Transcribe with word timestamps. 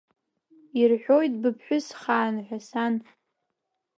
Ирҳәоит 0.79 1.33
быԥҳәысхаан 1.41 2.35
ҳәа 2.45 2.59
сан. 2.67 2.93